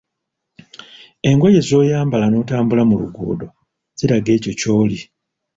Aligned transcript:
Engoye 1.29 1.59
z‘oyambala 1.67 2.25
n‘otambula 2.29 2.83
mu 2.89 2.95
luguudo 3.01 3.47
ziraga 3.97 4.29
ekyo 4.37 4.51
ky‘oli. 4.59 4.99